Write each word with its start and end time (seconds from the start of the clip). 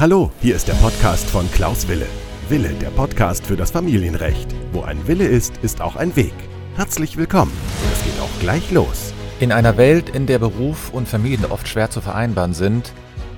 Hallo, 0.00 0.30
hier 0.40 0.54
ist 0.54 0.68
der 0.68 0.74
Podcast 0.74 1.28
von 1.28 1.50
Klaus 1.50 1.88
Wille. 1.88 2.06
Wille, 2.48 2.68
der 2.74 2.90
Podcast 2.90 3.44
für 3.44 3.56
das 3.56 3.72
Familienrecht. 3.72 4.54
Wo 4.70 4.82
ein 4.82 5.08
Wille 5.08 5.26
ist, 5.26 5.56
ist 5.56 5.80
auch 5.80 5.96
ein 5.96 6.14
Weg. 6.14 6.34
Herzlich 6.76 7.16
willkommen. 7.16 7.50
Es 7.92 8.04
geht 8.04 8.20
auch 8.20 8.38
gleich 8.38 8.70
los. 8.70 9.12
In 9.40 9.50
einer 9.50 9.76
Welt, 9.76 10.08
in 10.08 10.26
der 10.26 10.38
Beruf 10.38 10.92
und 10.92 11.08
Familie 11.08 11.50
oft 11.50 11.66
schwer 11.66 11.90
zu 11.90 12.00
vereinbaren 12.00 12.54
sind, 12.54 12.92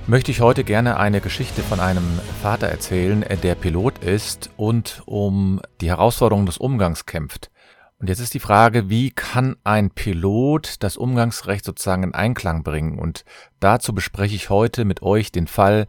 möchte 0.05 0.29
ich 0.29 0.41
heute 0.41 0.63
gerne 0.63 0.97
eine 0.97 1.19
Geschichte 1.19 1.63
von 1.63 1.79
einem 1.79 2.05
Vater 2.43 2.67
erzählen, 2.67 3.25
der 3.41 3.55
Pilot 3.55 3.97
ist 4.03 4.51
und 4.55 5.01
um 5.07 5.61
die 5.81 5.89
Herausforderungen 5.89 6.45
des 6.45 6.59
Umgangs 6.59 7.07
kämpft. 7.07 7.49
Und 7.97 8.07
jetzt 8.07 8.19
ist 8.19 8.35
die 8.35 8.39
Frage, 8.39 8.87
wie 8.87 9.09
kann 9.09 9.55
ein 9.63 9.89
Pilot 9.89 10.75
das 10.81 10.95
Umgangsrecht 10.95 11.65
sozusagen 11.65 12.03
in 12.03 12.13
Einklang 12.13 12.61
bringen? 12.61 12.99
Und 12.99 13.25
dazu 13.59 13.95
bespreche 13.95 14.35
ich 14.35 14.51
heute 14.51 14.85
mit 14.85 15.01
euch 15.01 15.31
den 15.31 15.47
Fall 15.47 15.87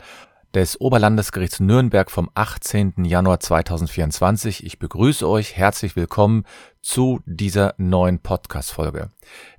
des 0.55 0.79
Oberlandesgerichts 0.81 1.61
Nürnberg 1.61 2.11
vom 2.11 2.29
18. 2.35 3.05
Januar 3.05 3.41
2024. 3.41 4.67
Ich 4.67 4.79
begrüße 4.79 5.27
euch 5.27 5.57
herzlich 5.57 5.97
willkommen 5.97 6.45
zu 6.83 7.21
dieser 7.25 7.75
neuen 7.79 8.19
Podcast-Folge. 8.19 9.09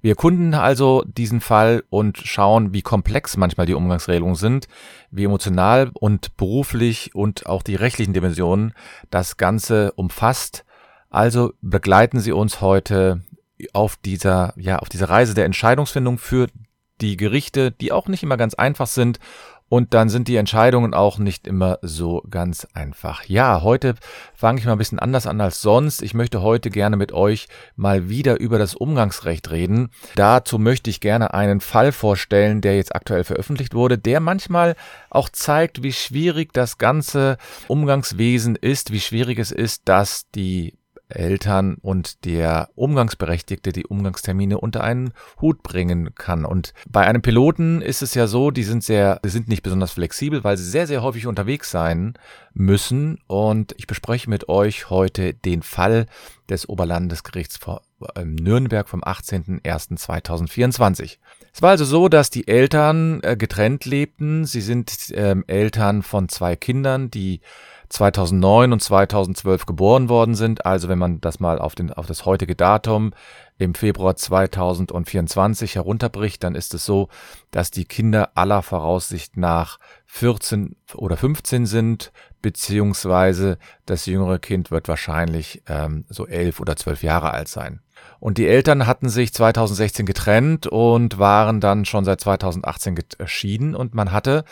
Wir 0.01 0.11
erkunden 0.11 0.53
also 0.53 1.03
diesen 1.07 1.41
Fall 1.41 1.83
und 1.89 2.19
schauen, 2.19 2.73
wie 2.73 2.83
komplex 2.83 3.37
manchmal 3.37 3.65
die 3.65 3.73
Umgangsregelungen 3.73 4.35
sind, 4.35 4.67
wie 5.09 5.23
emotional 5.23 5.89
und 5.95 6.37
beruflich 6.37 7.15
und 7.15 7.47
auch 7.47 7.63
die 7.63 7.75
rechtlichen 7.75 8.13
Dimensionen 8.13 8.73
das 9.09 9.37
Ganze 9.37 9.93
umfasst. 9.93 10.63
Also 11.09 11.53
begleiten 11.61 12.19
Sie 12.19 12.33
uns 12.33 12.61
heute 12.61 13.21
auf 13.71 13.95
dieser, 13.95 14.53
ja, 14.57 14.77
auf 14.77 14.89
dieser 14.89 15.09
Reise 15.09 15.33
der 15.33 15.45
Entscheidungsfindung 15.45 16.19
für 16.19 16.47
die 17.01 17.17
Gerichte, 17.17 17.71
die 17.71 17.91
auch 17.91 18.07
nicht 18.07 18.21
immer 18.21 18.37
ganz 18.37 18.53
einfach 18.53 18.87
sind 18.87 19.19
und 19.73 19.95
dann 19.95 20.07
sind 20.07 20.27
die 20.27 20.35
Entscheidungen 20.35 20.93
auch 20.93 21.17
nicht 21.17 21.47
immer 21.47 21.79
so 21.81 22.21
ganz 22.29 22.67
einfach. 22.75 23.23
Ja, 23.25 23.63
heute 23.63 23.95
fange 24.35 24.59
ich 24.59 24.67
mal 24.67 24.73
ein 24.73 24.77
bisschen 24.77 24.99
anders 24.99 25.25
an 25.25 25.41
als 25.41 25.63
sonst. 25.63 26.03
Ich 26.03 26.13
möchte 26.13 26.43
heute 26.43 26.69
gerne 26.69 26.95
mit 26.95 27.11
euch 27.11 27.47
mal 27.75 28.07
wieder 28.07 28.39
über 28.39 28.59
das 28.59 28.75
Umgangsrecht 28.75 29.49
reden. 29.49 29.89
Dazu 30.13 30.59
möchte 30.59 30.91
ich 30.91 30.99
gerne 30.99 31.33
einen 31.33 31.59
Fall 31.59 31.91
vorstellen, 31.91 32.61
der 32.61 32.75
jetzt 32.75 32.95
aktuell 32.95 33.23
veröffentlicht 33.23 33.73
wurde, 33.73 33.97
der 33.97 34.19
manchmal 34.19 34.75
auch 35.09 35.29
zeigt, 35.29 35.81
wie 35.81 35.91
schwierig 35.91 36.53
das 36.53 36.77
ganze 36.77 37.37
Umgangswesen 37.67 38.55
ist, 38.55 38.91
wie 38.91 38.99
schwierig 38.99 39.39
es 39.39 39.49
ist, 39.49 39.89
dass 39.89 40.29
die 40.35 40.77
Eltern 41.15 41.77
und 41.81 42.25
der 42.25 42.69
Umgangsberechtigte 42.75 43.71
die 43.71 43.85
Umgangstermine 43.85 44.57
unter 44.57 44.83
einen 44.83 45.13
Hut 45.41 45.63
bringen 45.63 46.13
kann. 46.15 46.43
Und 46.45 46.73
bei 46.89 47.07
einem 47.07 47.21
Piloten 47.21 47.81
ist 47.81 48.01
es 48.01 48.13
ja 48.13 48.27
so, 48.27 48.51
die 48.51 48.63
sind 48.63 48.83
sehr, 48.83 49.21
die 49.23 49.29
sind 49.29 49.47
nicht 49.47 49.63
besonders 49.63 49.91
flexibel, 49.91 50.43
weil 50.43 50.57
sie 50.57 50.69
sehr, 50.69 50.87
sehr 50.87 51.03
häufig 51.03 51.27
unterwegs 51.27 51.71
sein 51.71 52.15
müssen. 52.53 53.19
Und 53.27 53.73
ich 53.77 53.87
bespreche 53.87 54.29
mit 54.29 54.49
euch 54.49 54.89
heute 54.89 55.33
den 55.33 55.61
Fall 55.61 56.07
des 56.49 56.67
Oberlandesgerichts 56.67 57.57
ähm, 58.15 58.35
Nürnberg 58.35 58.89
vom 58.89 59.01
18.01.2024. 59.03 61.17
Es 61.53 61.61
war 61.61 61.69
also 61.71 61.85
so, 61.85 62.09
dass 62.09 62.29
die 62.29 62.47
Eltern 62.47 63.21
äh, 63.23 63.35
getrennt 63.37 63.85
lebten. 63.85 64.45
Sie 64.45 64.61
sind 64.61 64.91
ähm, 65.13 65.43
Eltern 65.47 66.03
von 66.03 66.29
zwei 66.29 66.55
Kindern, 66.55 67.11
die 67.11 67.41
2009 67.89 68.73
und 68.73 68.81
2012 68.81 69.65
geboren 69.65 70.09
worden 70.09 70.35
sind. 70.35 70.65
Also 70.65 70.89
wenn 70.89 70.99
man 70.99 71.21
das 71.21 71.39
mal 71.39 71.59
auf, 71.59 71.75
den, 71.75 71.91
auf 71.91 72.07
das 72.07 72.25
heutige 72.25 72.55
Datum 72.55 73.11
im 73.57 73.75
Februar 73.75 74.15
2024 74.15 75.75
herunterbricht, 75.75 76.43
dann 76.43 76.55
ist 76.55 76.73
es 76.73 76.85
so, 76.85 77.09
dass 77.51 77.71
die 77.71 77.85
Kinder 77.85 78.31
aller 78.35 78.61
Voraussicht 78.61 79.37
nach 79.37 79.77
14 80.07 80.75
oder 80.95 81.17
15 81.17 81.65
sind, 81.65 82.11
beziehungsweise 82.41 83.57
das 83.85 84.05
jüngere 84.05 84.39
Kind 84.39 84.71
wird 84.71 84.87
wahrscheinlich 84.87 85.63
ähm, 85.67 86.05
so 86.09 86.27
11 86.27 86.59
oder 86.59 86.75
12 86.75 87.03
Jahre 87.03 87.31
alt 87.31 87.47
sein. 87.47 87.81
Und 88.19 88.37
die 88.37 88.47
Eltern 88.47 88.87
hatten 88.87 89.09
sich 89.09 89.33
2016 89.33 90.05
getrennt 90.05 90.67
und 90.67 91.19
waren 91.19 91.59
dann 91.59 91.85
schon 91.85 92.05
seit 92.05 92.21
2018 92.21 92.95
geschieden 92.95 93.75
und 93.75 93.93
man 93.93 94.11
hatte 94.11 94.43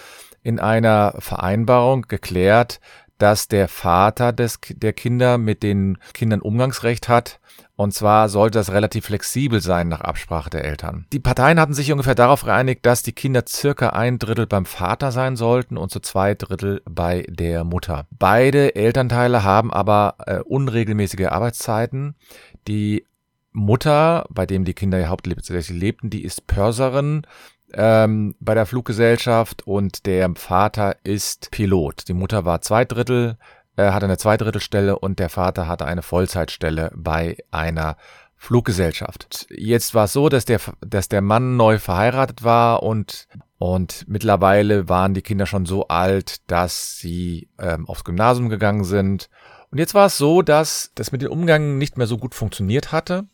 in 0.43 0.59
einer 0.59 1.13
Vereinbarung 1.19 2.03
geklärt, 2.03 2.79
dass 3.21 3.47
der 3.47 3.67
Vater 3.67 4.33
des, 4.33 4.59
der 4.69 4.93
Kinder 4.93 5.37
mit 5.37 5.61
den 5.61 5.97
Kindern 6.13 6.41
Umgangsrecht 6.41 7.07
hat. 7.07 7.39
Und 7.75 7.93
zwar 7.93 8.29
sollte 8.29 8.59
das 8.59 8.71
relativ 8.71 9.05
flexibel 9.05 9.61
sein 9.61 9.87
nach 9.87 10.01
Absprache 10.01 10.49
der 10.49 10.65
Eltern. 10.65 11.05
Die 11.13 11.19
Parteien 11.19 11.59
hatten 11.59 11.73
sich 11.73 11.91
ungefähr 11.91 12.15
darauf 12.15 12.43
geeinigt, 12.43 12.85
dass 12.85 13.03
die 13.03 13.13
Kinder 13.13 13.43
circa 13.47 13.89
ein 13.89 14.19
Drittel 14.19 14.47
beim 14.47 14.65
Vater 14.65 15.11
sein 15.11 15.35
sollten 15.35 15.77
und 15.77 15.89
zu 15.89 15.99
zwei 15.99 16.35
Drittel 16.35 16.81
bei 16.89 17.25
der 17.29 17.63
Mutter. 17.63 18.05
Beide 18.11 18.75
Elternteile 18.75 19.43
haben 19.43 19.71
aber 19.71 20.15
äh, 20.25 20.39
unregelmäßige 20.39 21.27
Arbeitszeiten. 21.27 22.15
Die 22.67 23.05
Mutter, 23.51 24.25
bei 24.29 24.45
dem 24.45 24.63
die 24.63 24.73
Kinder 24.73 24.97
ja 24.97 25.07
hauptsächlich 25.07 25.69
lebten, 25.69 26.09
die 26.09 26.23
ist 26.23 26.47
Pörserin 26.47 27.23
ähm, 27.73 28.35
bei 28.39 28.53
der 28.53 28.65
Fluggesellschaft 28.65 29.67
und 29.67 30.05
der 30.05 30.31
Vater 30.35 30.97
ist 31.03 31.51
Pilot. 31.51 32.07
Die 32.07 32.13
Mutter 32.13 32.45
war 32.45 32.61
zwei 32.61 32.85
Drittel, 32.85 33.37
äh, 33.77 33.91
hatte 33.91 34.05
eine 34.05 34.17
Zweidrittelstelle 34.17 34.97
und 34.97 35.19
der 35.19 35.29
Vater 35.29 35.67
hatte 35.67 35.85
eine 35.85 36.01
Vollzeitstelle 36.01 36.91
bei 36.95 37.37
einer 37.51 37.97
Fluggesellschaft. 38.35 39.45
Jetzt 39.51 39.93
war 39.93 40.05
es 40.05 40.13
so, 40.13 40.27
dass 40.27 40.45
der, 40.45 40.59
dass 40.81 41.09
der 41.09 41.21
Mann 41.21 41.57
neu 41.57 41.77
verheiratet 41.77 42.43
war 42.43 42.81
und, 42.81 43.27
und 43.59 44.05
mittlerweile 44.07 44.89
waren 44.89 45.13
die 45.13 45.21
Kinder 45.21 45.45
schon 45.45 45.67
so 45.67 45.87
alt, 45.87 46.41
dass 46.49 46.97
sie 46.97 47.49
ähm, 47.59 47.87
aufs 47.87 48.03
Gymnasium 48.03 48.49
gegangen 48.49 48.83
sind. 48.83 49.29
Und 49.69 49.77
jetzt 49.77 49.93
war 49.93 50.07
es 50.07 50.17
so, 50.17 50.41
dass 50.41 50.91
das 50.95 51.11
mit 51.11 51.21
dem 51.21 51.31
Umgang 51.31 51.77
nicht 51.77 51.97
mehr 51.97 52.07
so 52.07 52.17
gut 52.17 52.33
funktioniert 52.33 52.91
hatte. 52.91 53.27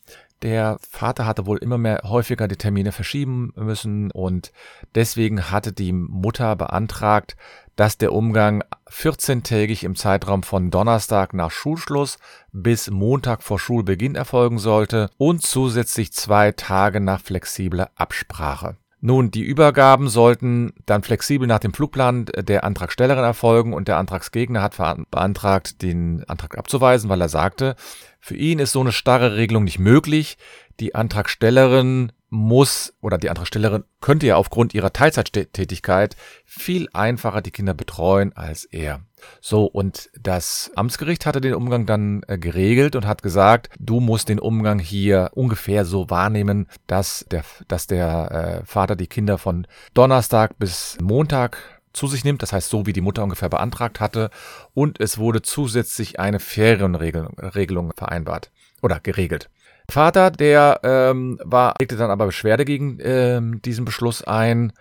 Der 0.44 0.78
Vater 0.88 1.26
hatte 1.26 1.48
wohl 1.48 1.58
immer 1.58 1.80
mehr 1.80 2.02
häufiger 2.04 2.48
die 2.48 2.58
Termine 2.58 2.92
verschieben 2.92 3.54
müssen 3.56 4.12
und 4.12 4.52
deswegen 4.94 5.50
hatte 5.50 5.74
die 5.74 5.94
Mutter 5.94 6.56
beantragt, 6.56 7.36
dass 7.76 7.98
der 7.98 8.14
Umgang 8.14 8.64
14-tägig 8.90 9.84
im 9.84 9.96
Zeitraum 9.96 10.44
von 10.44 10.70
Donnerstag 10.70 11.34
nach 11.34 11.52
Schulschluss 11.52 12.18
bis 12.52 12.90
Montag 12.90 13.42
vor 13.42 13.60
Schulbeginn 13.60 14.16
erfolgen 14.16 14.60
sollte 14.60 15.10
und 15.18 15.44
zusätzlich 15.44 16.14
zwei 16.14 16.52
Tage 16.52 17.00
nach 17.00 17.22
flexibler 17.22 17.90
Absprache. 17.96 18.78
Nun, 19.08 19.32
die 19.32 19.44
Übergaben 19.44 20.10
sollten 20.10 20.74
dann 20.86 21.02
flexibel 21.02 21.48
nach 21.48 21.60
dem 21.60 21.74
Flugplan 21.74 22.26
der 22.26 22.66
Antragstellerin 22.66 23.24
erfolgen 23.24 23.72
und 23.72 23.88
der 23.88 23.96
Antragsgegner 24.00 24.62
hat 24.62 24.76
beantragt, 25.12 25.82
den 25.82 26.26
Antrag 26.28 26.58
abzuweisen, 26.58 27.10
weil 27.10 27.22
er 27.22 27.30
sagte, 27.30 27.78
für 28.20 28.36
ihn 28.36 28.60
ist 28.60 28.74
so 28.74 28.82
eine 28.82 28.92
starre 28.92 29.38
Regelung 29.38 29.64
nicht 29.64 29.80
möglich. 29.80 30.38
Die 30.82 30.94
Antragstellerin 30.94 32.12
muss 32.30 32.94
oder 33.02 33.18
die 33.18 33.30
Antragstellerin 33.30 33.84
könnte 34.02 34.28
ja 34.28 34.36
aufgrund 34.36 34.74
ihrer 34.74 34.92
Teilzeittätigkeit 34.92 36.16
viel 36.46 36.88
einfacher 36.94 37.42
die 37.42 37.52
Kinder 37.52 37.74
betreuen 37.74 38.34
als 38.36 38.66
er. 38.66 39.02
So, 39.42 39.66
und 39.66 40.10
das 40.20 40.72
Amtsgericht 40.76 41.26
hatte 41.26 41.42
den 41.42 41.56
Umgang 41.56 41.86
dann 41.86 42.22
äh, 42.28 42.38
geregelt 42.38 42.96
und 42.96 43.08
hat 43.08 43.24
gesagt, 43.24 43.70
du 43.80 44.00
musst 44.00 44.30
den 44.30 44.40
Umgang 44.40 44.80
hier 44.80 45.32
ungefähr 45.34 45.86
so 45.86 46.10
wahrnehmen, 46.10 46.68
dass 46.86 47.26
der, 47.32 47.44
dass 47.68 47.88
der 47.88 48.62
äh, 48.62 48.66
Vater 48.66 48.96
die 48.96 49.08
Kinder 49.08 49.38
von 49.38 49.66
Donnerstag 49.94 50.60
bis 50.60 50.98
Montag 51.02 51.58
zu 51.94 52.08
sich 52.08 52.24
nimmt, 52.24 52.44
das 52.44 52.54
heißt 52.54 52.70
so 52.70 52.86
wie 52.86 52.94
die 52.94 53.02
Mutter 53.02 53.24
ungefähr 53.24 53.50
beantragt 53.50 54.00
hatte, 54.00 54.30
und 54.74 55.00
es 55.00 55.18
wurde 55.18 55.42
zusätzlich 55.42 56.20
eine 56.20 56.40
Ferienregelung 56.40 57.92
vereinbart 57.96 58.52
oder 58.82 59.00
geregelt. 59.00 59.50
Vater, 59.90 60.32
der 60.32 60.82
ähm, 60.84 61.40
war, 61.44 61.74
legte 61.80 61.96
dann 61.96 62.12
aber 62.12 62.26
Beschwerde 62.26 62.66
gegen 62.66 63.00
ähm, 63.02 63.62
diesen 63.62 63.86
Beschluss 63.86 64.22
ein 64.22 64.74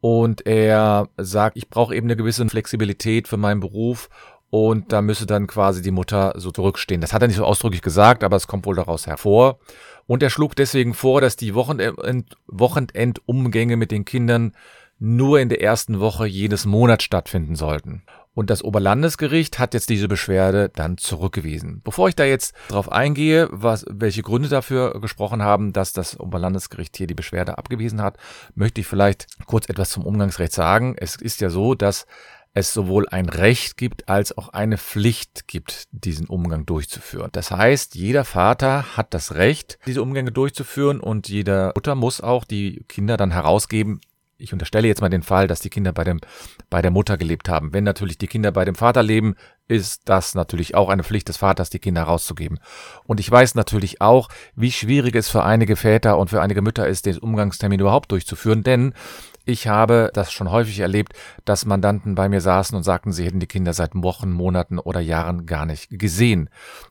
und 0.00 0.46
er 0.46 1.08
sagt, 1.16 1.56
ich 1.56 1.68
brauche 1.68 1.94
eben 1.94 2.06
eine 2.06 2.16
gewisse 2.16 2.46
Flexibilität 2.48 3.28
für 3.28 3.36
meinen 3.36 3.60
Beruf 3.60 4.08
und 4.50 4.92
da 4.92 5.02
müsse 5.02 5.26
dann 5.26 5.46
quasi 5.46 5.82
die 5.82 5.90
Mutter 5.90 6.32
so 6.36 6.50
zurückstehen. 6.50 7.00
Das 7.00 7.12
hat 7.12 7.22
er 7.22 7.28
nicht 7.28 7.36
so 7.36 7.44
ausdrücklich 7.44 7.82
gesagt, 7.82 8.22
aber 8.22 8.36
es 8.36 8.46
kommt 8.46 8.66
wohl 8.66 8.76
daraus 8.76 9.06
hervor. 9.06 9.58
Und 10.06 10.22
er 10.22 10.30
schlug 10.30 10.54
deswegen 10.54 10.94
vor, 10.94 11.20
dass 11.20 11.36
die 11.36 11.54
Wochenend 11.54 12.36
Wochenendumgänge 12.46 13.76
mit 13.76 13.90
den 13.90 14.04
Kindern 14.04 14.52
nur 14.98 15.40
in 15.40 15.48
der 15.48 15.60
ersten 15.60 15.98
Woche 15.98 16.26
jedes 16.26 16.66
Monat 16.66 17.02
stattfinden 17.02 17.56
sollten. 17.56 18.04
Und 18.34 18.50
das 18.50 18.64
Oberlandesgericht 18.64 19.58
hat 19.58 19.74
jetzt 19.74 19.88
diese 19.88 20.08
Beschwerde 20.08 20.68
dann 20.68 20.98
zurückgewiesen. 20.98 21.80
Bevor 21.84 22.08
ich 22.08 22.16
da 22.16 22.24
jetzt 22.24 22.54
drauf 22.68 22.90
eingehe, 22.90 23.48
was, 23.52 23.86
welche 23.88 24.22
Gründe 24.22 24.48
dafür 24.48 25.00
gesprochen 25.00 25.42
haben, 25.42 25.72
dass 25.72 25.92
das 25.92 26.18
Oberlandesgericht 26.18 26.96
hier 26.96 27.06
die 27.06 27.14
Beschwerde 27.14 27.58
abgewiesen 27.58 28.02
hat, 28.02 28.18
möchte 28.54 28.80
ich 28.80 28.86
vielleicht 28.86 29.26
kurz 29.46 29.68
etwas 29.68 29.90
zum 29.90 30.04
Umgangsrecht 30.04 30.52
sagen. 30.52 30.96
Es 30.98 31.16
ist 31.16 31.40
ja 31.40 31.48
so, 31.48 31.74
dass 31.74 32.06
es 32.54 32.72
sowohl 32.72 33.08
ein 33.08 33.28
Recht 33.28 33.76
gibt 33.76 34.08
als 34.08 34.36
auch 34.38 34.48
eine 34.50 34.78
Pflicht 34.78 35.48
gibt, 35.48 35.88
diesen 35.90 36.26
Umgang 36.26 36.64
durchzuführen. 36.64 37.30
Das 37.32 37.50
heißt, 37.50 37.96
jeder 37.96 38.24
Vater 38.24 38.96
hat 38.96 39.12
das 39.12 39.34
Recht, 39.34 39.78
diese 39.86 40.02
Umgänge 40.02 40.30
durchzuführen 40.30 41.00
und 41.00 41.28
jede 41.28 41.72
Mutter 41.74 41.96
muss 41.96 42.20
auch 42.20 42.44
die 42.44 42.84
Kinder 42.88 43.16
dann 43.16 43.32
herausgeben, 43.32 44.00
ich 44.36 44.52
unterstelle 44.52 44.88
jetzt 44.88 45.00
mal 45.00 45.08
den 45.08 45.22
Fall, 45.22 45.46
dass 45.46 45.60
die 45.60 45.70
Kinder 45.70 45.92
bei, 45.92 46.04
dem, 46.04 46.20
bei 46.70 46.82
der 46.82 46.90
Mutter 46.90 47.16
gelebt 47.16 47.48
haben. 47.48 47.72
Wenn 47.72 47.84
natürlich 47.84 48.18
die 48.18 48.26
Kinder 48.26 48.52
bei 48.52 48.64
dem 48.64 48.74
Vater 48.74 49.02
leben, 49.02 49.36
ist 49.68 50.02
das 50.06 50.34
natürlich 50.34 50.74
auch 50.74 50.88
eine 50.88 51.04
Pflicht 51.04 51.28
des 51.28 51.36
Vaters, 51.36 51.70
die 51.70 51.78
Kinder 51.78 52.02
rauszugeben. 52.02 52.58
Und 53.06 53.20
ich 53.20 53.30
weiß 53.30 53.54
natürlich 53.54 54.00
auch, 54.00 54.28
wie 54.54 54.72
schwierig 54.72 55.14
es 55.14 55.28
für 55.28 55.44
einige 55.44 55.76
Väter 55.76 56.18
und 56.18 56.30
für 56.30 56.42
einige 56.42 56.62
Mütter 56.62 56.86
ist, 56.86 57.06
den 57.06 57.18
Umgangstermin 57.18 57.80
überhaupt 57.80 58.10
durchzuführen, 58.12 58.62
denn 58.62 58.94
ich 59.44 59.68
habe 59.68 60.10
das 60.14 60.32
schon 60.32 60.50
häufig 60.50 60.80
erlebt, 60.80 61.12
dass 61.44 61.66
Mandanten 61.66 62.14
bei 62.14 62.28
mir 62.28 62.40
saßen 62.40 62.76
und 62.76 62.82
sagten, 62.82 63.12
sie 63.12 63.24
hätten 63.24 63.40
die 63.40 63.46
Kinder 63.46 63.72
seit 63.72 63.90
Wochen, 63.94 64.30
Monaten 64.30 64.78
oder 64.78 65.00
Jahren 65.00 65.46
gar 65.46 65.66
nicht 65.66 65.90
gesehen. 65.90 66.48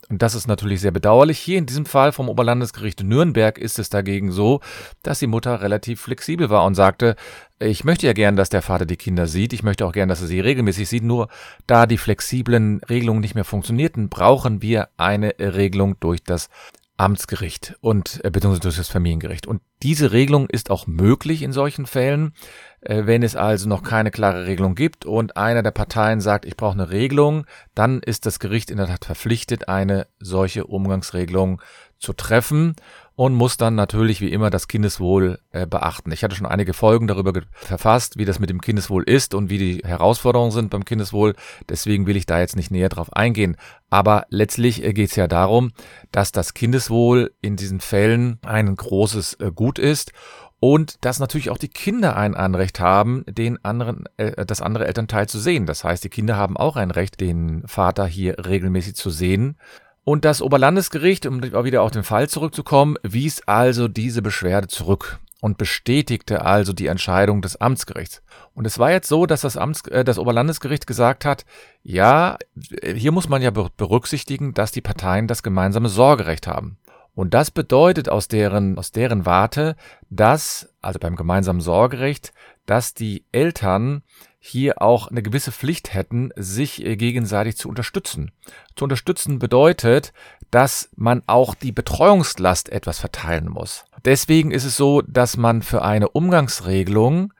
Und 0.10 0.22
das 0.22 0.36
ist 0.36 0.48
natürlich 0.48 0.82
sehr 0.82 0.92
bedauerlich. 0.92 1.40
Hier 1.40 1.58
in 1.58 1.66
diesem 1.66 1.86
Fall 1.86 2.12
vom 2.12 2.30
Oberlandesgericht 2.30 3.04
Nürnberg 3.04 3.58
ist 3.58 3.80
es 3.80 3.90
dagegen 3.90 4.32
so, 4.32 4.62
dass 5.02 5.20
die 5.20 5.28
Mutter 5.28 5.62
relativ 5.62 6.02
flexibel 6.02 6.50
war 6.50 6.66
und 6.66 6.76
sagte, 6.76 7.16
ich 7.60 7.84
möchte 7.84 8.06
ja 8.06 8.14
gern, 8.14 8.36
dass 8.36 8.50
der 8.50 8.62
Vater 8.62 8.86
die 8.86 8.98
Kinder 8.98 9.26
sieht. 9.28 9.54
Ich 9.54 9.64
möchte 9.64 9.86
auch 9.86 9.94
gern, 9.94 10.10
dass 10.10 10.22
er 10.22 10.28
sie 10.28 10.40
regelmäßig 10.40 10.88
sieht. 10.90 11.04
Nur 11.04 11.30
da 11.66 11.86
die 11.86 11.98
flexiblen 11.98 12.82
Regelungen 12.90 13.22
nicht 13.22 13.36
mehr 13.36 13.46
funktionierten, 13.46 14.10
brauchen 14.10 14.62
wir 14.62 14.90
eine 14.98 15.34
Regelung 15.40 15.96
durch 16.00 16.24
das 16.24 16.50
Amtsgericht 16.98 17.76
und 17.82 18.24
äh, 18.24 18.30
beziehungsweise 18.30 18.62
durch 18.62 18.78
das 18.78 18.88
Familiengericht. 18.88 19.48
Und 19.48 19.62
diese 19.82 20.12
Regelung 20.12 20.48
ist 20.48 20.70
auch 20.70 20.86
möglich 20.86 21.42
in 21.42 21.52
solchen 21.52 21.86
Fällen, 21.86 22.34
äh, 22.82 23.06
wenn 23.06 23.24
es 23.24 23.36
also 23.36 23.68
noch 23.68 23.84
keine 23.84 24.12
klare 24.12 24.46
Regelung 24.46 24.76
gibt 24.76 25.06
und 25.06 25.36
einer 25.36 25.64
der 25.64 25.72
Parteien 25.72 26.22
sagt, 26.22 26.46
ich 26.46 26.56
brauche 26.56 26.74
eine 26.74 26.92
Regelung, 26.92 27.46
dann 27.74 28.02
ist 28.02 28.26
das 28.26 28.40
Gericht 28.40 28.70
in 28.70 28.78
der 28.78 28.88
Tat 28.88 29.06
verpflichtet, 29.06 29.68
eine 29.68 30.08
solche 30.20 30.66
Umgangsregelung 30.66 31.62
zu 31.98 32.14
treffen 32.14 32.76
und 33.16 33.34
muss 33.34 33.58
dann 33.58 33.76
natürlich 33.76 34.22
wie 34.22 34.32
immer 34.32 34.50
das 34.50 34.68
Kindeswohl 34.68 35.40
äh, 35.52 35.68
beachten. 35.68 36.12
Ich 36.12 36.24
hatte 36.24 36.36
schon 36.36 36.48
einige 36.48 36.74
Folgen 36.74 37.08
darüber 37.08 37.34
verfasst, 37.52 38.18
wie 38.18 38.26
das 38.26 38.40
mit 38.40 38.50
dem 38.50 38.62
Kindeswohl 38.62 39.04
ist 39.04 39.34
und 39.34 39.50
wie 39.50 39.58
die 39.58 39.82
Herausforderungen 39.86 40.52
sind 40.52 40.70
beim 40.70 40.86
Kindeswohl. 40.86 41.36
Deswegen 41.70 42.08
will 42.08 42.18
ich 42.18 42.26
da 42.26 42.40
jetzt 42.40 42.56
nicht 42.56 42.72
näher 42.72 42.90
drauf 42.90 43.14
eingehen. 43.14 43.58
Aber 43.90 44.26
letztlich 44.30 44.84
äh, 44.84 44.94
geht 44.94 45.12
es 45.12 45.16
ja 45.16 45.28
darum, 45.28 45.72
dass 46.12 46.32
das 46.32 46.54
Kindeswohl 46.54 47.32
in 47.42 47.56
diesen 47.56 47.80
Fällen 47.80 48.40
ein 48.44 48.76
großes 48.76 49.36
äh, 49.36 49.52
Gut 49.54 49.78
ist 49.78 50.12
und 50.60 51.04
dass 51.04 51.20
natürlich 51.20 51.50
auch 51.50 51.58
die 51.58 51.68
Kinder 51.68 52.16
ein 52.16 52.36
Anrecht 52.36 52.80
haben, 52.80 53.26
den 53.28 53.64
anderen, 53.66 54.06
äh, 54.16 54.46
das 54.46 54.62
andere 54.62 54.88
Elternteil 54.88 55.28
zu 55.28 55.38
sehen. 55.38 55.66
Das 55.66 55.84
heißt, 55.84 56.04
die 56.04 56.10
Kinder 56.10 56.38
haben 56.38 56.56
auch 56.56 56.78
ein 56.78 56.90
Recht, 56.90 57.20
den 57.20 57.68
Vater 57.68 58.08
hier 58.08 58.38
regelmäßig 58.46 58.96
zu 58.96 59.10
sehen. 59.10 59.58
Und 60.06 60.26
das 60.26 60.42
Oberlandesgericht, 60.42 61.26
um 61.26 61.42
wieder 61.42 61.82
auf 61.82 61.92
den 61.92 62.04
Fall 62.04 62.28
zurückzukommen, 62.28 62.98
wies 63.04 63.42
also 63.48 63.88
diese 63.88 64.22
Beschwerde 64.22 64.68
zurück 64.68 65.20
und 65.40 65.58
bestätigte 65.58 66.46
also 66.46 66.74
die 66.74 66.88
Entscheidung 66.88 67.42
des 67.42 67.60
Amtsgerichts. 67.60 68.22
Und 68.54 68.66
es 68.66 68.80
war 68.80 68.92
jetzt 68.92 69.08
so, 69.08 69.26
dass 69.26 69.42
das, 69.42 69.58
Amts, 69.58 69.86
äh, 69.88 70.04
das 70.04 70.18
Oberlandesgericht 70.18 70.88
gesagt 70.88 71.26
hat, 71.26 71.46
ja, 71.84 72.38
hier 72.82 73.12
muss 73.12 73.30
man 73.30 73.42
ja 73.42 73.52
berücksichtigen, 73.52 74.54
dass 74.54 74.72
die 74.72 74.82
Parteien 74.82 75.28
das 75.28 75.44
gemeinsame 75.44 75.90
Sorgerecht 75.90 76.48
haben. 76.48 76.78
Und 77.16 77.34
das 77.34 77.52
bedeutet 77.52 78.10
aus 78.10 78.28
deren, 78.28 78.78
aus 78.78 78.92
deren 78.92 79.26
Warte, 79.26 79.76
dass, 80.10 80.74
also 80.82 81.00
beim 81.00 81.16
gemeinsamen 81.16 81.62
Sorgerecht, 81.62 82.34
dass 82.66 82.94
die 82.94 83.26
Eltern 83.32 84.02
hier 84.46 84.82
auch 84.82 85.08
eine 85.08 85.24
gewisse 85.24 85.54
Pflicht 85.54 85.94
hätten, 85.94 86.32
sich 86.36 86.86
äh, 86.86 86.98
gegenseitig 86.98 87.56
zu 87.56 87.70
unterstützen. 87.70 88.34
Zu 88.76 88.84
unterstützen 88.84 89.40
bedeutet, 89.40 90.12
dass 90.52 90.90
man 90.98 91.24
auch 91.28 91.56
die 91.56 91.72
Betreuungslast 91.72 92.68
etwas 92.68 93.00
verteilen 93.00 93.48
muss. 93.48 93.86
Deswegen 94.04 94.52
ist 94.52 94.66
es 94.66 94.76
so, 94.76 95.02
dass 95.02 95.38
man 95.38 95.62
für 95.62 95.82
eine 95.82 96.10
Umgangsregelung 96.10 97.32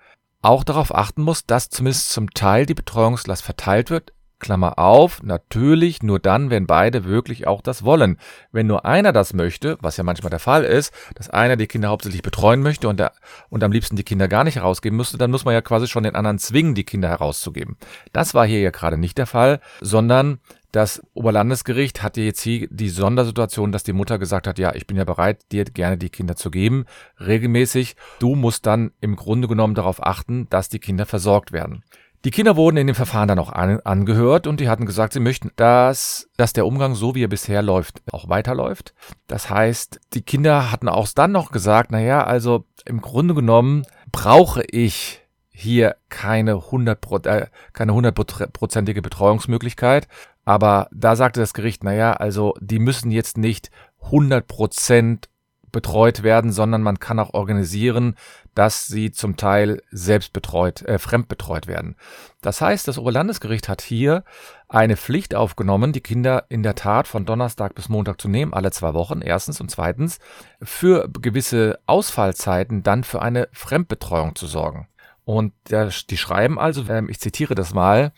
auch 0.42 0.64
darauf 0.64 0.96
achten 0.96 1.24
muss, 1.24 1.46
dass 1.46 1.70
zumindest 1.70 2.10
zum 2.10 2.30
Teil 2.30 2.66
die 2.66 2.74
Betreuungslast 2.74 3.44
verteilt 3.44 3.90
wird, 3.90 4.14
Klammer 4.44 4.78
auf, 4.78 5.24
natürlich 5.24 6.04
nur 6.04 6.20
dann, 6.20 6.50
wenn 6.50 6.68
beide 6.68 7.06
wirklich 7.06 7.48
auch 7.48 7.62
das 7.62 7.84
wollen. 7.84 8.18
Wenn 8.52 8.68
nur 8.68 8.86
einer 8.86 9.14
das 9.14 9.34
möchte, 9.34 9.78
was 9.82 9.98
ja 9.98 10.04
manchmal 10.04 10.30
der 10.30 10.40
Fall 10.40 10.66
ist, 10.66 10.94
dass 11.16 11.30
einer 11.30 11.56
die 11.56 11.68
Kinder 11.68 11.90
hauptsächlich 11.90 12.22
betreuen 12.22 12.62
möchte 12.62 12.90
und, 12.90 13.00
der, 13.00 13.14
und 13.50 13.64
am 13.64 13.72
liebsten 13.72 13.96
die 13.96 14.04
Kinder 14.04 14.28
gar 14.28 14.44
nicht 14.44 14.58
herausgeben 14.58 14.98
müsste, 14.98 15.18
dann 15.18 15.32
muss 15.32 15.46
man 15.46 15.54
ja 15.54 15.62
quasi 15.62 15.88
schon 15.88 16.04
den 16.04 16.16
anderen 16.16 16.40
zwingen, 16.40 16.76
die 16.76 16.84
Kinder 16.84 17.10
herauszugeben. 17.10 17.78
Das 18.12 18.34
war 18.34 18.46
hier 18.46 18.60
ja 18.60 18.70
gerade 18.70 18.98
nicht 18.98 19.18
der 19.18 19.28
Fall, 19.28 19.62
sondern 19.80 20.40
das 20.74 21.04
Oberlandesgericht 21.14 22.02
hatte 22.02 22.22
jetzt 22.22 22.42
hier 22.42 22.68
die 22.68 22.90
Sondersituation, 22.90 23.72
dass 23.72 23.84
die 23.84 23.94
Mutter 23.94 24.18
gesagt 24.18 24.48
hat, 24.48 24.58
ja, 24.58 24.74
ich 24.74 24.88
bin 24.88 24.98
ja 24.98 25.04
bereit, 25.04 25.52
dir 25.52 25.66
gerne 25.66 26.00
die 26.00 26.10
Kinder 26.10 26.36
zu 26.36 26.50
geben, 26.50 26.86
regelmäßig. 27.20 27.96
Du 28.18 28.34
musst 28.34 28.66
dann 28.66 28.92
im 29.00 29.16
Grunde 29.16 29.48
genommen 29.48 29.76
darauf 29.76 30.04
achten, 30.04 30.48
dass 30.50 30.70
die 30.70 30.80
Kinder 30.80 31.06
versorgt 31.06 31.52
werden. 31.52 31.84
Die 32.26 32.32
Kinder 32.32 32.56
wurden 32.56 32.78
in 32.78 32.88
dem 32.88 32.96
Verfahren 32.96 33.28
dann 33.28 33.40
auch 33.40 33.52
an, 33.52 33.82
angehört 33.82 34.48
und 34.48 34.62
die 34.62 34.70
hatten 34.70 34.86
gesagt, 34.86 35.12
sie 35.12 35.20
möchten, 35.20 35.52
dass, 35.58 36.30
dass 36.38 36.54
der 36.54 36.66
Umgang 36.66 36.96
so 36.96 37.16
wie 37.16 37.24
er 37.24 37.28
bisher 37.28 37.62
läuft, 37.62 38.02
auch 38.12 38.30
weiterläuft. 38.30 38.94
Das 39.28 39.50
heißt, 39.50 40.00
die 40.14 40.22
Kinder 40.22 40.72
hatten 40.72 40.88
auch 40.88 41.10
dann 41.14 41.34
noch 41.34 41.52
gesagt, 41.52 41.92
naja, 41.92 42.24
also 42.24 42.66
im 42.86 43.02
Grunde 43.02 43.34
genommen 43.34 43.86
brauche 44.12 44.64
ich 44.64 45.22
hier 45.50 45.98
keine 46.08 46.54
100 46.54 47.26
äh, 47.26 47.48
hundertprozentige 47.78 49.02
Betreuungsmöglichkeit, 49.02 50.08
aber 50.46 50.88
da 50.92 51.18
sagte 51.18 51.42
das 51.42 51.54
Gericht, 51.54 51.84
naja, 51.84 52.14
also 52.14 52.54
die 52.62 52.80
müssen 52.80 53.12
jetzt 53.12 53.38
nicht 53.38 53.70
100 54.02 54.48
Prozent 54.48 55.30
betreut 55.74 56.24
werden, 56.24 56.54
sondern 56.54 56.82
man 56.82 57.00
kann 57.00 57.20
auch 57.20 57.34
organisieren, 57.34 58.16
dass 58.56 58.88
sie 58.88 59.12
zum 59.12 59.36
Teil 59.36 59.82
selbst 59.92 60.32
betreut, 60.32 60.84
äh, 60.84 61.00
fremdbetreut 61.00 61.68
werden. 61.68 61.96
Das 62.42 62.62
heißt, 62.62 62.88
das 62.88 62.98
Oberlandesgericht 62.98 63.68
hat 63.68 63.82
hier 63.82 64.24
eine 64.70 64.96
Pflicht 64.96 65.36
aufgenommen, 65.36 65.92
die 65.92 66.02
Kinder 66.02 66.46
in 66.48 66.64
der 66.64 66.76
Tat 66.76 67.08
von 67.08 67.26
Donnerstag 67.26 67.76
bis 67.76 67.90
Montag 67.90 68.22
zu 68.22 68.30
nehmen, 68.30 68.54
alle 68.54 68.72
zwei 68.72 68.94
Wochen, 68.94 69.22
erstens 69.22 69.60
und 69.60 69.70
zweitens, 69.70 70.20
für 70.62 71.10
gewisse 71.10 71.80
Ausfallzeiten 71.88 72.84
dann 72.84 73.04
für 73.04 73.22
eine 73.22 73.50
Fremdbetreuung 73.52 74.36
zu 74.36 74.48
sorgen. 74.48 74.88
Und 75.26 75.54
die 75.70 76.18
schreiben 76.18 76.60
also, 76.60 76.88
ähm, 76.90 77.10
ich 77.10 77.20
zitiere 77.20 77.56
das 77.56 77.74
mal, 77.74 78.12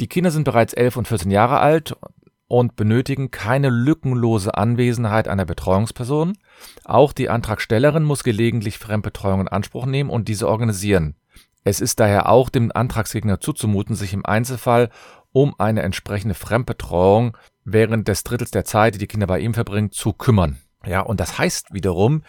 die 0.00 0.06
Kinder 0.06 0.30
sind 0.30 0.44
bereits 0.44 0.74
elf 0.74 0.96
und 0.96 1.08
14 1.08 1.30
Jahre 1.30 1.58
alt 1.58 1.96
und 2.48 2.76
benötigen 2.76 3.30
keine 3.30 3.68
lückenlose 3.68 4.56
Anwesenheit 4.56 5.28
einer 5.28 5.44
Betreuungsperson. 5.44 6.36
Auch 6.84 7.12
die 7.12 7.28
Antragstellerin 7.28 8.04
muss 8.04 8.24
gelegentlich 8.24 8.78
Fremdbetreuung 8.78 9.42
in 9.42 9.48
Anspruch 9.48 9.86
nehmen 9.86 10.10
und 10.10 10.28
diese 10.28 10.48
organisieren. 10.48 11.14
Es 11.64 11.80
ist 11.80 12.00
daher 12.00 12.30
auch 12.30 12.48
dem 12.48 12.72
Antragsgegner 12.74 13.40
zuzumuten, 13.40 13.94
sich 13.94 14.14
im 14.14 14.24
Einzelfall 14.24 14.88
um 15.32 15.54
eine 15.58 15.82
entsprechende 15.82 16.34
Fremdbetreuung 16.34 17.36
während 17.64 18.08
des 18.08 18.24
Drittels 18.24 18.50
der 18.50 18.64
Zeit, 18.64 18.94
die 18.94 18.98
die 18.98 19.06
Kinder 19.06 19.26
bei 19.26 19.40
ihm 19.40 19.52
verbringen, 19.52 19.92
zu 19.92 20.14
kümmern. 20.14 20.58
Ja, 20.86 21.00
und 21.00 21.20
das 21.20 21.38
heißt 21.38 21.74
wiederum, 21.74 22.22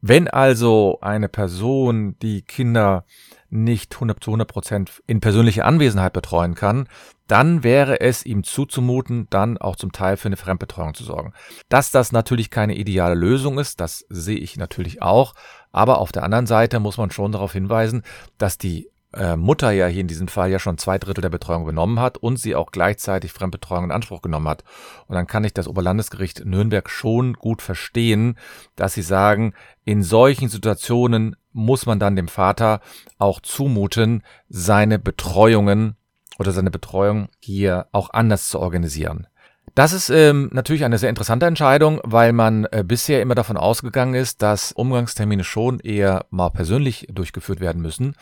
wenn 0.00 0.28
also 0.28 0.98
eine 1.02 1.28
Person 1.28 2.16
die 2.22 2.42
Kinder 2.42 3.04
nicht 3.50 3.94
100 3.94 4.22
zu 4.22 4.30
100 4.30 4.48
Prozent 4.48 5.02
in 5.06 5.20
persönlicher 5.20 5.64
Anwesenheit 5.64 6.12
betreuen 6.12 6.54
kann, 6.54 6.88
dann 7.26 7.64
wäre 7.64 8.00
es 8.00 8.24
ihm 8.24 8.44
zuzumuten, 8.44 9.26
dann 9.30 9.58
auch 9.58 9.76
zum 9.76 9.92
Teil 9.92 10.16
für 10.16 10.28
eine 10.28 10.36
Fremdbetreuung 10.36 10.94
zu 10.94 11.04
sorgen. 11.04 11.32
Dass 11.68 11.90
das 11.90 12.12
natürlich 12.12 12.50
keine 12.50 12.76
ideale 12.76 13.14
Lösung 13.14 13.58
ist, 13.58 13.80
das 13.80 14.04
sehe 14.08 14.38
ich 14.38 14.56
natürlich 14.56 15.02
auch. 15.02 15.34
Aber 15.72 15.98
auf 15.98 16.12
der 16.12 16.22
anderen 16.22 16.46
Seite 16.46 16.80
muss 16.80 16.98
man 16.98 17.10
schon 17.10 17.32
darauf 17.32 17.52
hinweisen, 17.52 18.02
dass 18.38 18.58
die 18.58 18.88
äh, 19.16 19.36
Mutter 19.36 19.70
ja 19.70 19.86
hier 19.86 20.02
in 20.02 20.08
diesem 20.08 20.28
Fall 20.28 20.50
ja 20.50 20.58
schon 20.58 20.78
zwei 20.78 20.98
Drittel 20.98 21.22
der 21.22 21.30
Betreuung 21.30 21.62
übernommen 21.62 22.00
hat 22.00 22.18
und 22.18 22.38
sie 22.38 22.54
auch 22.54 22.70
gleichzeitig 22.70 23.32
Fremdbetreuung 23.32 23.84
in 23.84 23.90
Anspruch 23.90 24.22
genommen 24.22 24.48
hat. 24.48 24.62
Und 25.06 25.14
dann 25.14 25.26
kann 25.26 25.44
ich 25.44 25.54
das 25.54 25.68
Oberlandesgericht 25.68 26.44
Nürnberg 26.44 26.88
schon 26.90 27.32
gut 27.34 27.62
verstehen, 27.62 28.38
dass 28.76 28.94
sie 28.94 29.02
sagen, 29.02 29.54
in 29.84 30.02
solchen 30.02 30.48
Situationen 30.48 31.36
muss 31.56 31.86
man 31.86 31.98
dann 31.98 32.16
dem 32.16 32.28
Vater 32.28 32.80
auch 33.18 33.40
zumuten, 33.40 34.22
seine 34.48 34.98
Betreuungen 34.98 35.96
oder 36.38 36.52
seine 36.52 36.70
Betreuung 36.70 37.28
hier 37.40 37.86
auch 37.92 38.10
anders 38.12 38.48
zu 38.48 38.60
organisieren. 38.60 39.26
Das 39.74 39.92
ist 39.92 40.10
ähm, 40.10 40.50
natürlich 40.52 40.84
eine 40.84 40.98
sehr 40.98 41.08
interessante 41.08 41.46
Entscheidung, 41.46 42.00
weil 42.04 42.32
man 42.32 42.66
äh, 42.66 42.84
bisher 42.86 43.22
immer 43.22 43.34
davon 43.34 43.56
ausgegangen 43.56 44.14
ist, 44.14 44.42
dass 44.42 44.72
Umgangstermine 44.72 45.44
schon 45.44 45.80
eher 45.80 46.26
mal 46.30 46.50
persönlich 46.50 47.08
durchgeführt 47.10 47.60
werden 47.60 47.82
müssen. 47.82 48.14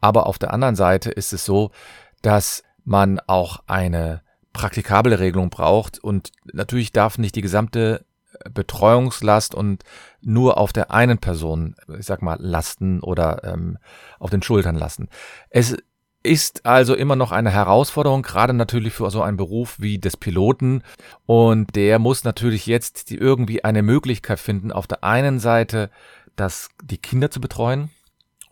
Aber 0.00 0.26
auf 0.26 0.38
der 0.38 0.52
anderen 0.52 0.76
Seite 0.76 1.10
ist 1.10 1.32
es 1.32 1.44
so, 1.44 1.70
dass 2.22 2.64
man 2.84 3.20
auch 3.26 3.60
eine 3.66 4.22
praktikable 4.52 5.20
Regelung 5.20 5.48
braucht 5.48 5.98
und 5.98 6.32
natürlich 6.52 6.90
darf 6.90 7.18
nicht 7.18 7.36
die 7.36 7.42
gesamte 7.42 8.04
Betreuungslast 8.52 9.54
und 9.54 9.82
nur 10.20 10.58
auf 10.58 10.72
der 10.72 10.90
einen 10.90 11.18
Person, 11.18 11.76
ich 11.98 12.06
sag 12.06 12.22
mal, 12.22 12.38
lasten 12.40 13.00
oder 13.00 13.44
ähm, 13.44 13.78
auf 14.18 14.30
den 14.30 14.42
Schultern 14.42 14.76
lassen. 14.76 15.08
Es 15.50 15.76
ist 16.22 16.66
also 16.66 16.94
immer 16.94 17.16
noch 17.16 17.32
eine 17.32 17.50
Herausforderung, 17.50 18.22
gerade 18.22 18.52
natürlich 18.52 18.92
für 18.92 19.10
so 19.10 19.22
einen 19.22 19.36
Beruf 19.36 19.76
wie 19.80 19.98
des 19.98 20.16
Piloten. 20.16 20.82
Und 21.26 21.74
der 21.76 21.98
muss 21.98 22.24
natürlich 22.24 22.66
jetzt 22.66 23.10
irgendwie 23.10 23.64
eine 23.64 23.82
Möglichkeit 23.82 24.38
finden, 24.38 24.72
auf 24.72 24.86
der 24.86 25.02
einen 25.02 25.38
Seite 25.38 25.90
das, 26.36 26.68
die 26.82 26.98
Kinder 26.98 27.30
zu 27.30 27.40
betreuen 27.40 27.90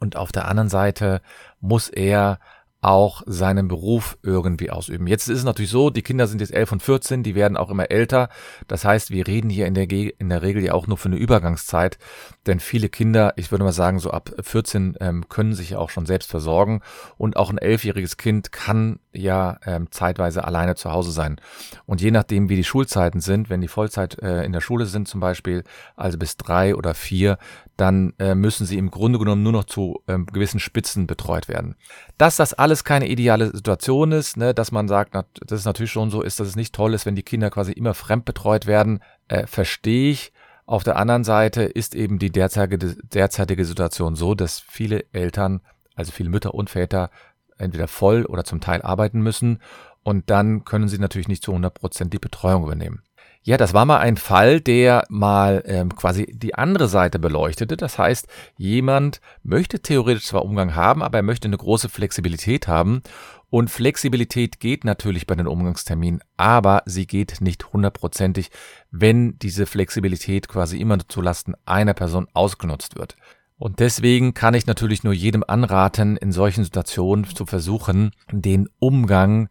Und 0.00 0.16
auf 0.16 0.32
der 0.32 0.48
anderen 0.48 0.68
Seite 0.68 1.20
muss 1.60 1.88
er 1.88 2.38
auch 2.80 3.22
seinen 3.26 3.66
Beruf 3.66 4.18
irgendwie 4.22 4.70
ausüben. 4.70 5.08
Jetzt 5.08 5.28
ist 5.28 5.38
es 5.38 5.44
natürlich 5.44 5.70
so, 5.70 5.90
die 5.90 6.02
Kinder 6.02 6.28
sind 6.28 6.40
jetzt 6.40 6.52
11 6.52 6.72
und 6.72 6.82
14, 6.82 7.22
die 7.24 7.34
werden 7.34 7.56
auch 7.56 7.70
immer 7.70 7.90
älter. 7.90 8.28
Das 8.68 8.84
heißt, 8.84 9.10
wir 9.10 9.26
reden 9.26 9.50
hier 9.50 9.66
in 9.66 9.74
der, 9.74 9.90
in 9.90 10.28
der 10.28 10.42
Regel 10.42 10.62
ja 10.62 10.74
auch 10.74 10.86
nur 10.86 10.96
für 10.96 11.08
eine 11.08 11.16
Übergangszeit, 11.16 11.98
denn 12.46 12.60
viele 12.60 12.88
Kinder, 12.88 13.32
ich 13.36 13.50
würde 13.50 13.64
mal 13.64 13.72
sagen, 13.72 13.98
so 13.98 14.12
ab 14.12 14.30
14 14.40 14.96
ähm, 15.00 15.28
können 15.28 15.54
sich 15.54 15.70
ja 15.70 15.78
auch 15.78 15.90
schon 15.90 16.06
selbst 16.06 16.30
versorgen 16.30 16.80
und 17.16 17.36
auch 17.36 17.50
ein 17.50 17.58
elfjähriges 17.58 18.16
Kind 18.16 18.52
kann 18.52 19.00
ja 19.12 19.58
ähm, 19.66 19.88
zeitweise 19.90 20.44
alleine 20.44 20.76
zu 20.76 20.92
Hause 20.92 21.10
sein. 21.10 21.40
Und 21.84 22.00
je 22.00 22.12
nachdem, 22.12 22.48
wie 22.48 22.56
die 22.56 22.64
Schulzeiten 22.64 23.20
sind, 23.20 23.50
wenn 23.50 23.60
die 23.60 23.68
Vollzeit 23.68 24.20
äh, 24.22 24.44
in 24.44 24.52
der 24.52 24.60
Schule 24.60 24.86
sind 24.86 25.08
zum 25.08 25.18
Beispiel, 25.20 25.64
also 25.96 26.16
bis 26.16 26.36
drei 26.36 26.76
oder 26.76 26.94
vier, 26.94 27.38
dann 27.76 28.12
äh, 28.18 28.34
müssen 28.34 28.66
sie 28.66 28.76
im 28.76 28.90
Grunde 28.90 29.18
genommen 29.18 29.42
nur 29.42 29.52
noch 29.52 29.64
zu 29.64 30.02
ähm, 30.08 30.26
gewissen 30.26 30.58
Spitzen 30.58 31.06
betreut 31.06 31.48
werden. 31.48 31.76
Dass 32.18 32.36
das 32.36 32.52
alles 32.52 32.67
keine 32.84 33.08
ideale 33.08 33.50
Situation 33.50 34.12
ist, 34.12 34.36
ne, 34.36 34.54
dass 34.54 34.72
man 34.72 34.88
sagt, 34.88 35.14
na, 35.14 35.24
das 35.46 35.60
ist 35.60 35.64
natürlich 35.66 35.92
schon 35.92 36.10
so 36.10 36.22
ist, 36.22 36.40
dass 36.40 36.48
es 36.48 36.56
nicht 36.56 36.74
toll 36.74 36.94
ist, 36.94 37.06
wenn 37.06 37.16
die 37.16 37.22
Kinder 37.22 37.50
quasi 37.50 37.72
immer 37.72 37.94
fremd 37.94 38.24
betreut 38.24 38.66
werden, 38.66 39.00
äh, 39.28 39.46
verstehe 39.46 40.10
ich. 40.10 40.32
Auf 40.66 40.84
der 40.84 40.96
anderen 40.96 41.24
Seite 41.24 41.62
ist 41.62 41.94
eben 41.94 42.18
die 42.18 42.30
derzeitige, 42.30 42.96
derzeitige 43.02 43.64
Situation 43.64 44.16
so, 44.16 44.34
dass 44.34 44.60
viele 44.60 45.04
Eltern, 45.12 45.60
also 45.94 46.12
viele 46.12 46.28
Mütter 46.28 46.54
und 46.54 46.70
Väter, 46.70 47.10
entweder 47.56 47.88
voll 47.88 48.24
oder 48.24 48.44
zum 48.44 48.60
Teil 48.60 48.82
arbeiten 48.82 49.20
müssen 49.20 49.60
und 50.02 50.30
dann 50.30 50.64
können 50.64 50.88
sie 50.88 50.98
natürlich 50.98 51.28
nicht 51.28 51.42
zu 51.42 51.50
100 51.52 51.74
Prozent 51.74 52.12
die 52.12 52.18
Betreuung 52.18 52.64
übernehmen. 52.64 53.02
Ja, 53.42 53.56
das 53.56 53.72
war 53.72 53.84
mal 53.84 53.98
ein 53.98 54.16
Fall, 54.16 54.60
der 54.60 55.04
mal 55.08 55.62
ähm, 55.66 55.94
quasi 55.94 56.26
die 56.34 56.54
andere 56.54 56.88
Seite 56.88 57.18
beleuchtete. 57.18 57.76
Das 57.76 57.98
heißt, 57.98 58.26
jemand 58.56 59.20
möchte 59.42 59.80
theoretisch 59.80 60.26
zwar 60.26 60.44
Umgang 60.44 60.74
haben, 60.74 61.02
aber 61.02 61.18
er 61.18 61.22
möchte 61.22 61.48
eine 61.48 61.56
große 61.56 61.88
Flexibilität 61.88 62.68
haben. 62.68 63.02
Und 63.50 63.70
Flexibilität 63.70 64.60
geht 64.60 64.84
natürlich 64.84 65.26
bei 65.26 65.34
den 65.34 65.46
Umgangsterminen, 65.46 66.20
aber 66.36 66.82
sie 66.84 67.06
geht 67.06 67.40
nicht 67.40 67.72
hundertprozentig, 67.72 68.50
wenn 68.90 69.38
diese 69.38 69.64
Flexibilität 69.64 70.48
quasi 70.48 70.78
immer 70.78 70.98
zulasten 71.08 71.54
einer 71.64 71.94
Person 71.94 72.28
ausgenutzt 72.34 72.96
wird. 72.96 73.16
Und 73.58 73.80
deswegen 73.80 74.34
kann 74.34 74.54
ich 74.54 74.66
natürlich 74.66 75.02
nur 75.02 75.12
jedem 75.12 75.42
anraten, 75.46 76.16
in 76.16 76.30
solchen 76.30 76.62
Situationen 76.62 77.24
zu 77.24 77.44
versuchen, 77.44 78.12
den 78.30 78.68
Umgang 78.78 79.48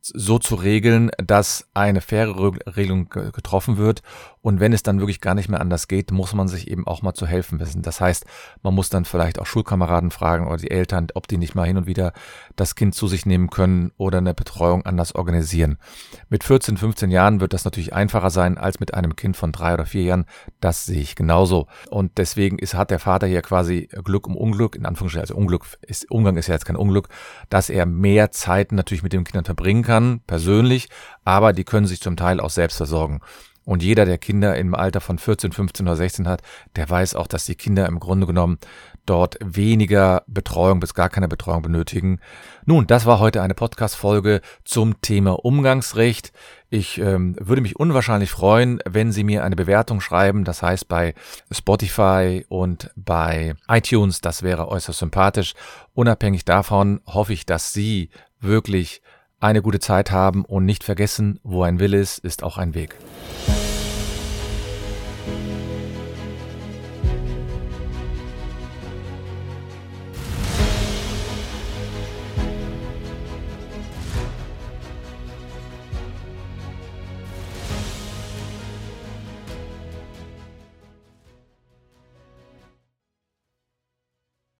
so 0.00 0.38
zu 0.38 0.54
regeln, 0.54 1.10
dass 1.18 1.68
eine 1.74 2.00
faire 2.00 2.34
Regelung 2.74 3.10
getroffen 3.10 3.76
wird. 3.76 4.02
Und 4.42 4.58
wenn 4.58 4.72
es 4.72 4.82
dann 4.82 5.00
wirklich 5.00 5.20
gar 5.20 5.34
nicht 5.34 5.48
mehr 5.48 5.60
anders 5.60 5.86
geht, 5.86 6.12
muss 6.12 6.34
man 6.34 6.48
sich 6.48 6.70
eben 6.70 6.86
auch 6.86 7.02
mal 7.02 7.12
zu 7.12 7.26
helfen 7.26 7.60
wissen. 7.60 7.82
Das 7.82 8.00
heißt, 8.00 8.24
man 8.62 8.74
muss 8.74 8.88
dann 8.88 9.04
vielleicht 9.04 9.38
auch 9.38 9.46
Schulkameraden 9.46 10.10
fragen 10.10 10.46
oder 10.46 10.56
die 10.56 10.70
Eltern, 10.70 11.08
ob 11.14 11.28
die 11.28 11.36
nicht 11.36 11.54
mal 11.54 11.66
hin 11.66 11.76
und 11.76 11.86
wieder 11.86 12.12
das 12.56 12.74
Kind 12.74 12.94
zu 12.94 13.06
sich 13.06 13.26
nehmen 13.26 13.50
können 13.50 13.92
oder 13.98 14.18
eine 14.18 14.32
Betreuung 14.32 14.86
anders 14.86 15.14
organisieren. 15.14 15.76
Mit 16.30 16.44
14, 16.44 16.78
15 16.78 17.10
Jahren 17.10 17.40
wird 17.40 17.52
das 17.52 17.64
natürlich 17.64 17.92
einfacher 17.92 18.30
sein 18.30 18.56
als 18.56 18.80
mit 18.80 18.94
einem 18.94 19.14
Kind 19.14 19.36
von 19.36 19.52
drei 19.52 19.74
oder 19.74 19.84
vier 19.84 20.04
Jahren. 20.04 20.24
Das 20.60 20.86
sehe 20.86 21.00
ich 21.00 21.16
genauso. 21.16 21.66
Und 21.90 22.16
deswegen 22.16 22.58
ist, 22.58 22.74
hat 22.74 22.90
der 22.90 22.98
Vater 22.98 23.26
hier 23.26 23.42
quasi 23.42 23.88
Glück 24.04 24.26
um 24.26 24.36
Unglück, 24.36 24.74
in 24.74 24.86
Anführungsstrichen, 24.86 25.22
also 25.22 25.34
Unglück 25.34 25.66
ist, 25.82 26.10
Umgang 26.10 26.36
ist 26.36 26.46
ja 26.46 26.54
jetzt 26.54 26.64
kein 26.64 26.76
Unglück, 26.76 27.08
dass 27.50 27.68
er 27.68 27.84
mehr 27.84 28.30
Zeit 28.30 28.72
natürlich 28.72 29.02
mit 29.02 29.12
den 29.12 29.24
Kindern 29.24 29.44
verbringen 29.44 29.82
kann, 29.82 30.20
persönlich, 30.26 30.88
aber 31.24 31.52
die 31.52 31.64
können 31.64 31.86
sich 31.86 32.00
zum 32.00 32.16
Teil 32.16 32.40
auch 32.40 32.50
selbst 32.50 32.78
versorgen. 32.78 33.20
Und 33.64 33.82
jeder, 33.82 34.04
der 34.06 34.18
Kinder 34.18 34.56
im 34.56 34.74
Alter 34.74 35.00
von 35.00 35.18
14, 35.18 35.52
15 35.52 35.86
oder 35.86 35.96
16 35.96 36.26
hat, 36.26 36.42
der 36.76 36.88
weiß 36.88 37.14
auch, 37.14 37.26
dass 37.26 37.44
die 37.44 37.54
Kinder 37.54 37.86
im 37.86 38.00
Grunde 38.00 38.26
genommen 38.26 38.58
dort 39.06 39.36
weniger 39.40 40.22
Betreuung 40.26 40.80
bis 40.80 40.94
gar 40.94 41.08
keine 41.08 41.28
Betreuung 41.28 41.62
benötigen. 41.62 42.20
Nun, 42.64 42.86
das 42.86 43.06
war 43.06 43.18
heute 43.18 43.42
eine 43.42 43.54
Podcast-Folge 43.54 44.40
zum 44.64 45.00
Thema 45.02 45.44
Umgangsrecht. 45.44 46.32
Ich 46.68 46.98
ähm, 46.98 47.36
würde 47.38 47.62
mich 47.62 47.76
unwahrscheinlich 47.76 48.30
freuen, 48.30 48.80
wenn 48.88 49.12
Sie 49.12 49.24
mir 49.24 49.44
eine 49.44 49.56
Bewertung 49.56 50.00
schreiben. 50.00 50.44
Das 50.44 50.62
heißt 50.62 50.88
bei 50.88 51.14
Spotify 51.50 52.46
und 52.48 52.90
bei 52.96 53.54
iTunes. 53.68 54.20
Das 54.20 54.42
wäre 54.42 54.68
äußerst 54.68 55.00
sympathisch. 55.00 55.54
Unabhängig 55.92 56.44
davon 56.44 57.00
hoffe 57.06 57.32
ich, 57.32 57.44
dass 57.44 57.72
Sie 57.72 58.10
wirklich 58.40 59.02
eine 59.40 59.62
gute 59.62 59.80
Zeit 59.80 60.10
haben 60.10 60.44
und 60.44 60.66
nicht 60.66 60.84
vergessen, 60.84 61.40
wo 61.42 61.62
ein 61.62 61.80
Wille 61.80 61.98
ist, 61.98 62.18
ist 62.18 62.42
auch 62.42 62.58
ein 62.58 62.74
Weg. 62.74 62.96